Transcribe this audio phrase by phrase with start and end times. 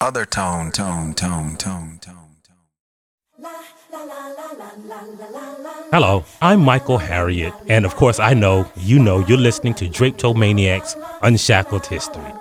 [0.00, 3.48] OtherTone, tone, tone, tone, tone, tone.
[5.90, 11.18] Hello, I'm Michael Harriot, and of course, I know you know you're listening to Drapetomaniax
[11.22, 12.32] Unshackled History.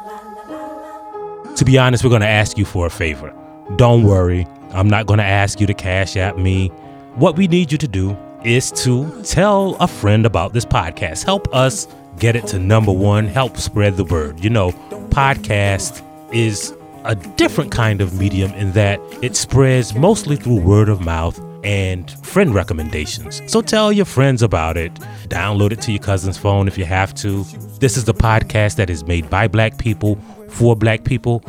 [1.55, 3.33] To be honest, we're going to ask you for a favor.
[3.75, 6.67] Don't worry, I'm not going to ask you to cash at me.
[7.15, 8.15] What we need you to do
[8.45, 11.23] is to tell a friend about this podcast.
[11.23, 11.87] Help us
[12.19, 14.43] get it to number one, help spread the word.
[14.43, 14.73] You know,
[15.09, 16.76] podcast is
[17.07, 22.11] a different kind of medium in that it spreads mostly through word of mouth and
[22.25, 23.41] friend recommendations.
[23.47, 24.93] So tell your friends about it.
[25.29, 27.43] Download it to your cousin's phone if you have to.
[27.79, 30.17] This is the podcast that is made by black people
[30.49, 31.43] for black people.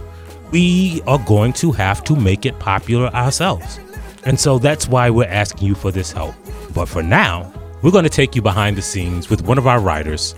[0.51, 3.79] We are going to have to make it popular ourselves.
[4.25, 6.35] And so that's why we're asking you for this help.
[6.75, 9.81] But for now, we're going to take you behind the scenes with one of our
[9.81, 10.35] writers,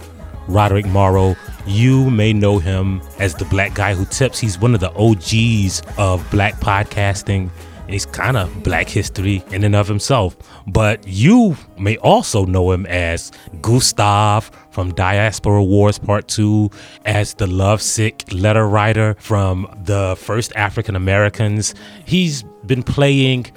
[0.50, 1.36] Roderick Morrow.
[1.66, 4.38] You may know him as the black guy who tips.
[4.38, 7.50] He's one of the OGs of black podcasting.
[7.82, 10.36] And he's kind of black history in and of himself.
[10.66, 16.70] But you may also know him as Gustav from Diaspora Wars Part 2,
[17.04, 21.74] as the lovesick letter writer from the first African Americans.
[22.04, 23.50] He's been playing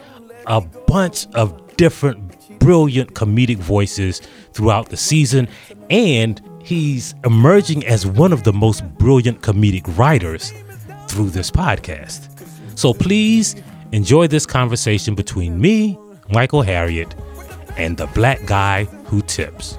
[0.48, 4.22] a bunch of different brilliant comedic voices
[4.54, 5.48] throughout the season.
[5.90, 10.52] And he's emerging as one of the most brilliant comedic writers
[11.08, 12.30] through this podcast.
[12.78, 13.56] So please
[13.92, 15.98] enjoy this conversation between me,
[16.30, 17.14] Michael Harriot,
[17.78, 19.78] and the black guy who tips.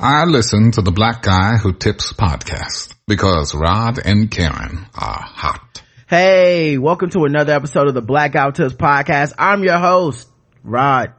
[0.00, 5.82] I listen to the Black Guy Who Tips podcast because Rod and Karen are hot.
[6.08, 9.34] Hey, welcome to another episode of the Blackout Tips podcast.
[9.38, 10.26] I'm your host,
[10.64, 11.12] Rod.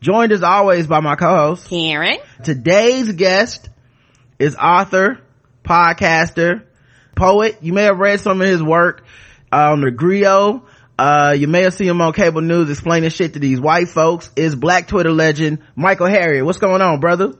[0.00, 2.18] Joined as always by my co-host, Karen.
[2.42, 3.68] Today's guest
[4.40, 5.20] is author,
[5.62, 6.64] podcaster,
[7.14, 7.58] poet.
[7.60, 9.04] You may have read some of his work
[9.52, 10.66] on the Grio.
[10.98, 14.32] Uh, you may have seen him on cable news explaining shit to these white folks.
[14.34, 16.44] Is black Twitter legend Michael Harriot.
[16.44, 17.34] What's going on, brother?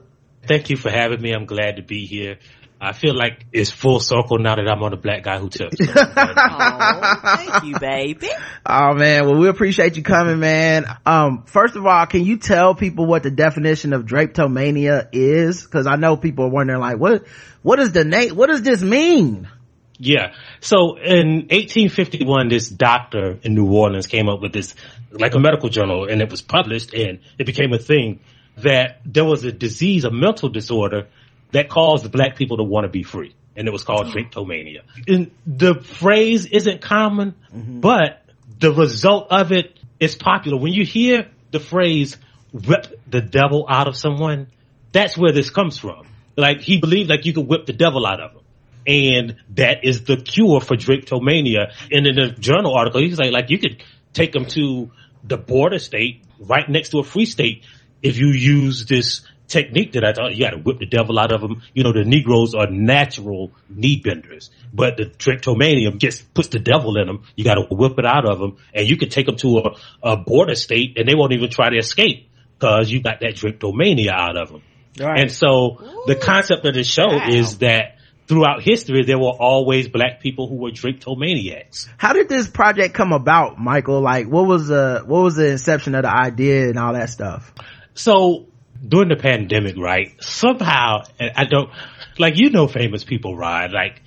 [0.47, 1.33] Thank you for having me.
[1.33, 2.37] I'm glad to be here.
[2.85, 5.77] I feel like it's full circle now that I'm on the black guy who tips.
[6.17, 8.27] Oh, thank you, baby.
[8.65, 10.85] Oh man, well we appreciate you coming, man.
[11.05, 15.63] Um, first of all, can you tell people what the definition of drapetomania is?
[15.63, 17.25] Because I know people are wondering, like, what
[17.63, 18.35] what is the name?
[18.35, 19.49] What does this mean?
[19.97, 20.33] Yeah.
[20.59, 24.75] So in 1851, this doctor in New Orleans came up with this,
[25.11, 28.19] like a medical journal, and it was published, and it became a thing
[28.57, 31.07] that there was a disease, a mental disorder
[31.55, 33.33] that caused black people to want to be free.
[33.55, 34.81] And it was called drapetomania.
[35.07, 37.79] And the phrase isn't common, mm-hmm.
[37.79, 38.25] but
[38.59, 40.57] the result of it is popular.
[40.57, 42.17] When you hear the phrase
[42.51, 44.47] whip the devil out of someone,
[44.91, 46.05] that's where this comes from.
[46.35, 48.41] Like he believed like you could whip the devil out of him.
[48.87, 51.71] And that is the cure for drapetomania.
[51.89, 54.91] And in the journal article, he's like, like you could take them to
[55.23, 57.63] the border state right next to a free state
[58.03, 61.31] if you use this technique that I thought you got to whip the devil out
[61.31, 61.61] of them.
[61.73, 66.97] You know, the Negroes are natural knee benders, but the drapetomania just puts the devil
[66.97, 67.23] in them.
[67.35, 69.75] You got to whip it out of them, and you can take them to a,
[70.11, 74.09] a border state, and they won't even try to escape because you got that drapetomania
[74.09, 74.61] out of them.
[74.99, 75.19] Right.
[75.19, 77.27] And so the concept of the show Wow.
[77.27, 81.87] is that throughout history there were always black people who were drapetomaniacs.
[81.97, 84.01] How did this project come about, Michael?
[84.01, 87.53] Like, what was the what was the inception of the idea and all that stuff?
[87.93, 88.47] So
[88.87, 90.15] during the pandemic, right?
[90.21, 91.69] Somehow, I don't
[92.17, 93.71] like you know famous people, right?
[93.71, 94.01] Like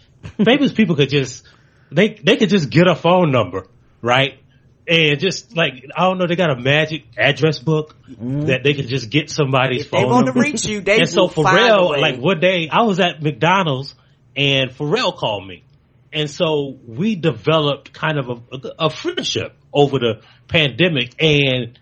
[0.44, 1.46] famous people could just
[1.90, 3.66] they they could just get a phone number,
[4.02, 4.38] right?
[4.86, 8.46] And just like I don't know, they got a magic address book mm-hmm.
[8.46, 10.40] that they could just get somebody's If they phone want to number.
[10.40, 13.94] reach you, they and so Pharrell, like one day I was at McDonald's
[14.36, 15.64] and Pharrell called me.
[16.10, 21.78] And so we developed kind of a, a friendship over the pandemic and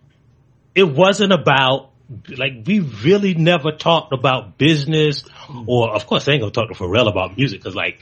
[0.75, 1.93] it wasn't about
[2.37, 5.25] like we really never talked about business
[5.67, 8.01] or of course I ain't gonna talk to Pharrell about music because like,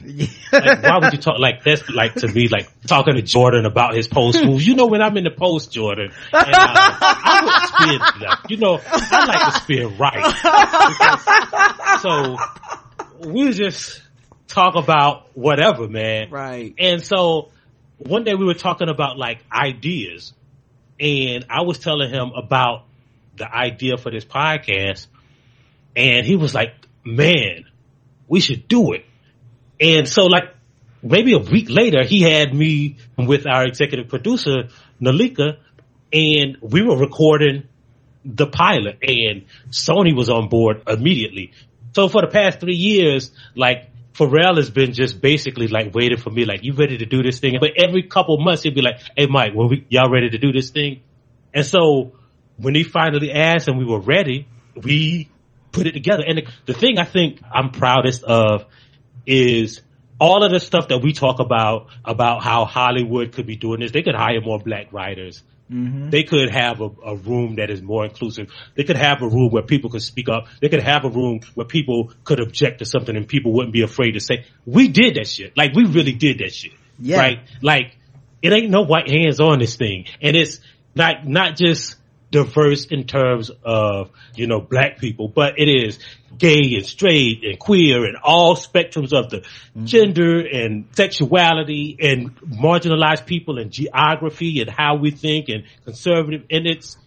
[0.51, 3.95] like why would you talk like that's like to me like talking to Jordan about
[3.95, 7.89] his post moves you know when I'm in the post Jordan and, uh, I would
[7.89, 10.23] spin left you know I like to spin right.
[10.93, 12.37] Because- so
[13.29, 14.01] we just
[14.47, 16.29] talk about whatever man.
[16.29, 16.75] Right.
[16.77, 17.49] and so
[17.97, 20.33] one day we were talking about like ideas
[20.99, 22.83] and I was telling him about
[23.37, 25.07] the idea for this podcast
[25.95, 26.73] and he was like,
[27.03, 27.65] man,
[28.27, 29.05] we should do it.
[29.79, 30.55] And so like
[31.01, 34.69] maybe a week later, he had me with our executive producer,
[35.01, 35.57] Nalika,
[36.11, 37.63] and we were recording
[38.23, 41.51] the pilot and Sony was on board immediately.
[41.93, 46.29] So for the past three years, like Pharrell has been just basically like waiting for
[46.29, 47.57] me, like, you ready to do this thing?
[47.59, 50.51] But every couple months he'd be like, hey Mike, when we, y'all ready to do
[50.51, 51.01] this thing?
[51.53, 52.13] And so
[52.57, 55.29] when he finally asked and we were ready, we
[55.71, 56.23] put it together.
[56.25, 58.65] And the, the thing I think I'm proudest of
[59.25, 59.81] is
[60.19, 63.91] all of the stuff that we talk about, about how Hollywood could be doing this.
[63.91, 65.43] They could hire more black writers.
[65.69, 66.11] Mm-hmm.
[66.11, 68.51] They could have a, a room that is more inclusive.
[68.75, 70.47] They could have a room where people could speak up.
[70.61, 73.81] They could have a room where people could object to something and people wouldn't be
[73.81, 75.57] afraid to say, we did that shit.
[75.57, 76.73] Like we really did that shit.
[76.99, 77.17] Yeah.
[77.17, 77.39] Right?
[77.61, 77.97] Like
[78.41, 80.05] it ain't no white hands on this thing.
[80.21, 80.61] And it's
[80.93, 81.95] not, not just
[82.31, 85.99] diverse in terms of, you know, black people, but it is
[86.37, 89.85] gay and straight and queer and all spectrums of the mm-hmm.
[89.85, 96.43] gender and sexuality and marginalized people and geography and how we think and conservative.
[96.51, 96.97] And it's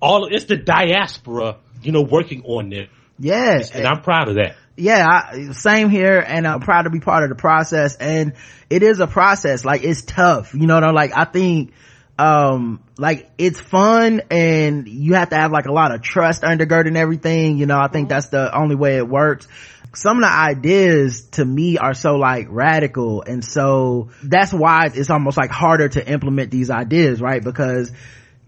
[0.00, 2.88] all, it's the diaspora, you know, working on this.
[3.18, 3.62] Yeah.
[3.72, 4.56] And I'm proud of that.
[4.76, 8.34] yeah I, same here and i'm proud to be part of the process and
[8.70, 11.72] it is a process like it's tough you know what i'm like i think
[12.18, 16.96] um like it's fun and you have to have like a lot of trust undergirding
[16.96, 19.46] everything you know i think that's the only way it works
[19.94, 25.10] some of the ideas to me are so like radical and so that's why it's
[25.10, 27.92] almost like harder to implement these ideas right because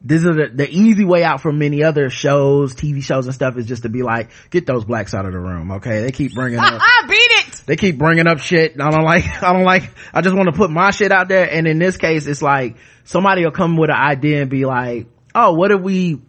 [0.02, 3.56] this is the, the easy way out for many other shows, TV shows and stuff
[3.58, 5.72] is just to be like, get those blacks out of the room.
[5.72, 6.02] Okay.
[6.02, 7.29] They keep bringing up, I beat.
[7.66, 8.80] They keep bringing up shit.
[8.80, 11.50] I don't like, I don't like, I just want to put my shit out there.
[11.50, 15.06] And in this case, it's like somebody will come with an idea and be like,
[15.34, 16.20] oh, what if we,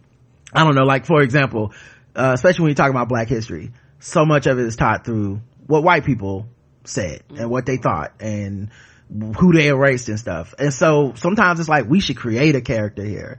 [0.52, 1.72] I don't know, like for example,
[2.14, 5.40] uh, especially when you talk about black history, so much of it is taught through
[5.66, 6.46] what white people
[6.84, 8.70] said and what they thought and
[9.36, 10.54] who they erased and stuff.
[10.58, 13.38] And so sometimes it's like we should create a character here.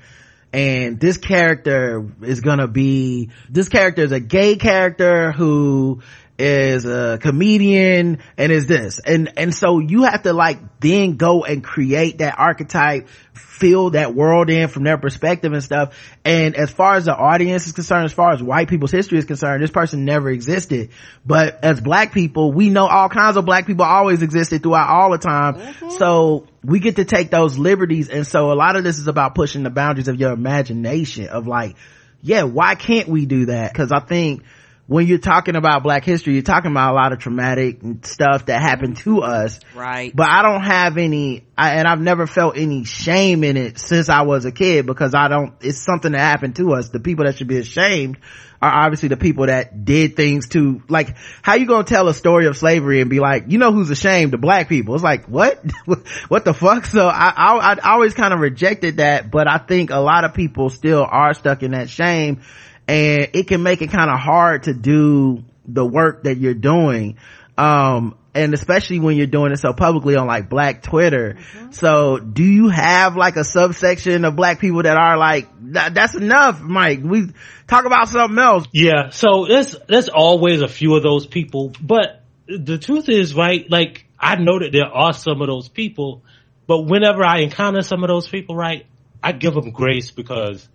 [0.53, 6.01] And this character is gonna be, this character is a gay character who
[6.43, 8.99] is a comedian and is this.
[8.99, 14.13] And, and so you have to like then go and create that archetype, fill that
[14.13, 15.97] world in from their perspective and stuff.
[16.25, 19.25] And as far as the audience is concerned, as far as white people's history is
[19.25, 20.89] concerned, this person never existed.
[21.25, 25.11] But as black people, we know all kinds of black people always existed throughout all
[25.11, 25.55] the time.
[25.55, 25.91] Mm-hmm.
[25.91, 28.09] So we get to take those liberties.
[28.09, 31.47] And so a lot of this is about pushing the boundaries of your imagination of
[31.47, 31.77] like,
[32.21, 33.73] yeah, why can't we do that?
[33.73, 34.43] Cause I think
[34.85, 38.62] when you're talking about black history, you're talking about a lot of traumatic stuff that
[38.62, 40.13] happened to us Right.
[40.13, 44.09] but I don't have any, I, and I've never felt any shame in it since
[44.09, 46.89] I was a kid because I don't, it's something that happened to us.
[46.89, 48.18] The people that should be ashamed
[48.62, 52.47] are obviously the people that did things to, like, how you gonna tell a story
[52.47, 54.31] of slavery and be like, you know who's ashamed?
[54.31, 54.95] The black people.
[54.95, 55.62] It's like, what?
[56.29, 56.86] what the fuck?
[56.86, 60.33] So I, I, I always kind of rejected that, but I think a lot of
[60.33, 62.41] people still are stuck in that shame
[62.88, 67.18] and it can make it kind of hard to do the work that you're doing.
[67.57, 71.38] Um and especially when you're doing it so publicly on like black twitter.
[71.71, 76.62] So do you have like a subsection of black people that are like that's enough
[76.62, 77.00] mike.
[77.03, 77.30] We
[77.68, 78.65] talk about something else.
[78.71, 83.69] Yeah, so there's there's always a few of those people, but the truth is, right?
[83.69, 86.24] Like I know that there are some of those people,
[86.68, 88.86] but whenever I encounter some of those people, right,
[89.21, 90.68] I give them grace because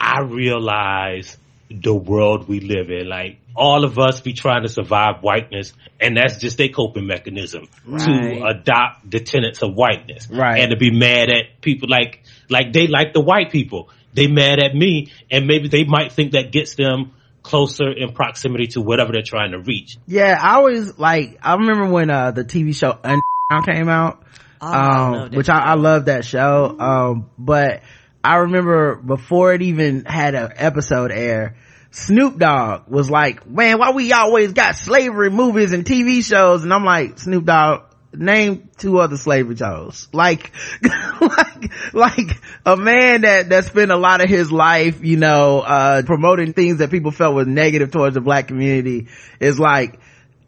[0.00, 1.36] I realize
[1.70, 3.08] the world we live in.
[3.08, 7.68] Like all of us be trying to survive whiteness, and that's just a coping mechanism
[7.84, 8.04] Right.
[8.04, 10.60] to adopt the tenets of whiteness, Right.
[10.62, 13.90] And to be mad at people like like they like the white people.
[14.12, 18.66] They mad at me, and maybe they might think that gets them closer in proximity
[18.68, 19.96] to whatever they're trying to reach.
[20.06, 23.22] yeah i always like i remember when uh the tv show Un-
[23.64, 24.22] came out
[24.60, 26.76] Oh, um, love which I, I love that show.
[26.78, 27.80] Um, but
[28.22, 31.56] I remember before it even had an episode air,
[31.90, 36.62] Snoop Dogg was like, man, why we always got slavery movies and TV shows?
[36.62, 40.08] And I'm like, Snoop Dogg, name two other slavery shows.
[40.12, 40.52] Like,
[41.20, 46.02] like, like a man that, that spent a lot of his life, you know, uh,
[46.02, 49.08] promoting things that people felt was negative towards the black community
[49.40, 49.98] is like,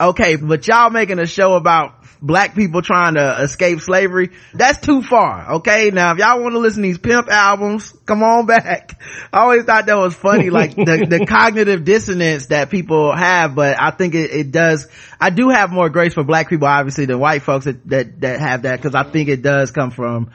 [0.09, 5.02] okay, but y'all making a show about black people trying to escape slavery, that's too
[5.02, 5.90] far, okay?
[5.90, 9.00] Now, if y'all want to listen to these pimp albums, come on back.
[9.32, 13.80] I always thought that was funny, like the, the cognitive dissonance that people have, but
[13.80, 14.87] I think it, it does,
[15.21, 18.40] I do have more grace for black people, obviously, than white folks that, that, that
[18.40, 20.30] have that, cause I think it does come from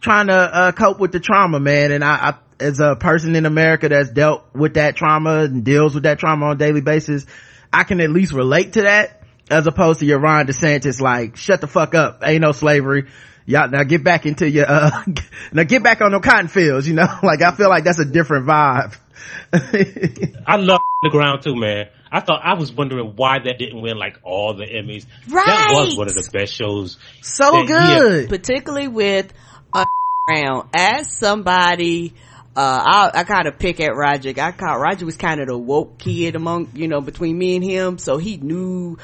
[0.00, 1.90] trying to uh, cope with the trauma, man.
[1.90, 5.94] And I, I, as a person in America that's dealt with that trauma and deals
[5.94, 7.26] with that trauma on a daily basis,
[7.74, 11.60] I can at least relate to that as opposed to your Ron DeSantis like, shut
[11.60, 12.22] the fuck up.
[12.24, 13.08] Ain't no slavery.
[13.46, 15.04] y'all now get back into your uh
[15.52, 18.04] now get back on the cotton fields you know like i feel like that's a
[18.06, 18.96] different vibe
[19.52, 21.88] I love the ground too, man.
[22.10, 25.06] I thought I was wondering why that didn't win like all the Emmys.
[25.28, 25.46] Right.
[25.46, 26.98] That was one of the best shows.
[27.22, 28.00] so that year.
[28.00, 29.32] good particularly with
[29.72, 29.86] a
[30.28, 32.14] around as somebody
[32.56, 34.32] uh, I, I kind of pick at Roger.
[34.36, 37.64] I caught Roger was kind of the woke kid among, you know, between me and
[37.64, 37.98] him.
[37.98, 38.96] So he knew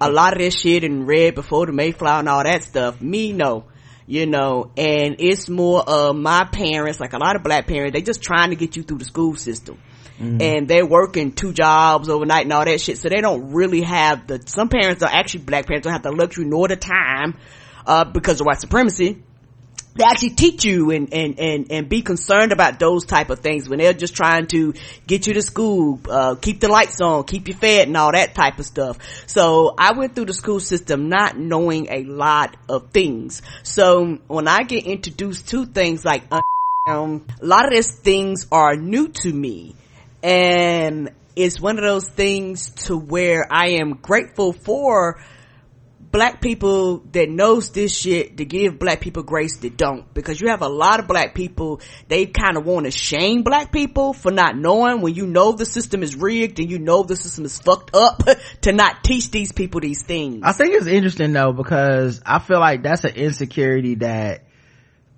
[0.00, 3.00] a lot of this shit and read before the Mayflower and all that stuff.
[3.00, 3.64] Me, no.
[4.06, 8.02] You know, and it's more of my parents, like a lot of black parents, they
[8.02, 9.78] just trying to get you through the school system.
[10.40, 12.98] And they're working two jobs overnight and all that shit.
[12.98, 16.12] So they don't really have the, some parents are actually black parents don't have the
[16.12, 17.36] luxury nor the time,
[17.86, 19.22] uh, because of white supremacy
[19.94, 23.68] they actually teach you and, and, and, and be concerned about those type of things
[23.68, 24.74] when they're just trying to
[25.06, 28.34] get you to school, uh, keep the lights on, keep you fed and all that
[28.34, 28.98] type of stuff.
[29.26, 33.42] So I went through the school system not knowing a lot of things.
[33.62, 36.24] So when I get introduced to things like,
[36.86, 39.76] um, a lot of these things are new to me
[40.22, 45.20] and it's one of those things to where I am grateful for
[46.14, 50.46] black people that knows this shit to give black people grace that don't because you
[50.46, 54.30] have a lot of black people they kind of want to shame black people for
[54.30, 57.58] not knowing when you know the system is rigged and you know the system is
[57.58, 58.22] fucked up
[58.60, 62.60] to not teach these people these things I think it's interesting though because I feel
[62.60, 64.44] like that's an insecurity that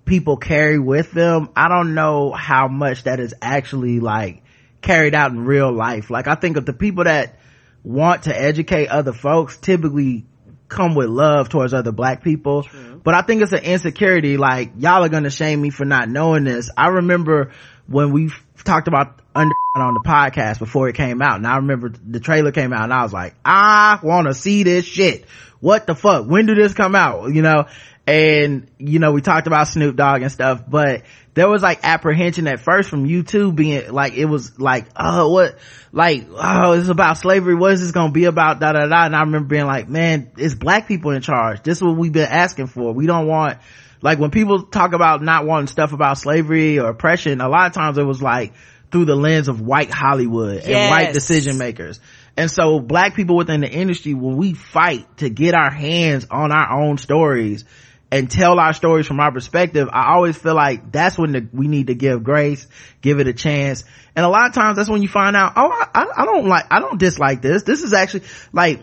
[0.03, 1.49] people carry with them.
[1.55, 4.41] I don't know how much that is actually like
[4.81, 6.09] carried out in real life.
[6.09, 7.37] Like I think of the people that
[7.83, 10.25] want to educate other folks typically
[10.69, 12.67] come with love towards other black people.
[13.03, 16.43] But I think it's an insecurity like y'all are gonna shame me for not knowing
[16.43, 16.69] this.
[16.75, 17.51] I remember
[17.87, 18.31] when we
[18.63, 22.51] talked about under on the podcast before it came out and I remember the trailer
[22.51, 25.25] came out and I was like, I want to see this shit.
[25.59, 26.25] What the fuck?
[26.27, 27.33] When did this come out?
[27.33, 27.65] You know?
[28.07, 32.47] And, you know, we talked about Snoop Dogg and stuff, but there was like apprehension
[32.47, 35.57] at first from you too being like, it was like, oh, what,
[35.91, 37.53] like, oh, it's about slavery.
[37.53, 38.61] What is this going to be about?
[38.61, 39.05] Da, da, da.
[39.07, 41.63] And I remember being like, man, it's black people in charge.
[41.63, 42.93] This is what we've been asking for.
[42.93, 43.57] We don't want,
[44.01, 47.73] like when people talk about not wanting stuff about slavery or oppression, a lot of
[47.73, 48.53] times it was like
[48.89, 51.99] through the lens of white Hollywood and white decision makers.
[52.37, 56.51] And so black people within the industry, when we fight to get our hands on
[56.51, 57.65] our own stories
[58.11, 61.67] and tell our stories from our perspective, I always feel like that's when the, we
[61.67, 62.67] need to give grace,
[63.01, 63.83] give it a chance.
[64.15, 66.65] And a lot of times that's when you find out, oh, I, I- don't like,
[66.71, 67.63] I don't dislike this.
[67.63, 68.81] This is actually like,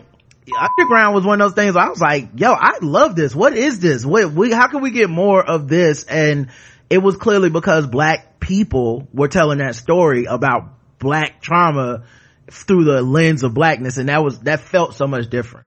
[0.77, 3.33] underground was one of those things I was like, yo, I love this.
[3.33, 4.05] What is this?
[4.05, 6.03] What, we, how can we get more of this?
[6.03, 6.49] And
[6.89, 12.03] it was clearly because black people were telling that story about black trauma
[12.51, 13.97] through the lens of blackness.
[13.97, 15.65] And that was, that felt so much different.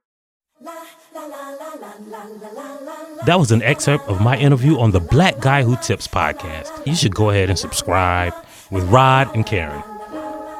[3.25, 6.85] That was an excerpt of my interview on the Black Guy Who Tips podcast.
[6.87, 8.33] You should go ahead and subscribe
[8.71, 9.83] with Rod and Karen.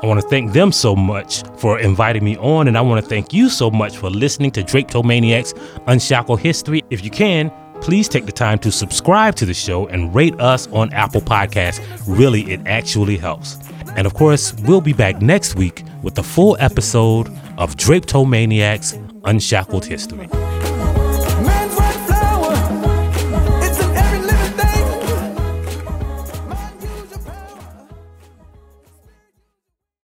[0.02, 3.10] I want to thank them so much for inviting me on, and I want to
[3.10, 6.84] thank you so much for listening to Drapetomaniax unshackle History.
[6.90, 10.68] If you can, please take the time to subscribe to the show and rate us
[10.68, 11.82] on Apple Podcasts.
[12.08, 13.58] Really, it actually helps.
[13.96, 17.28] And of course, we'll be back next week with the full episode
[17.58, 20.30] of Drapetomaniax Unshackled History.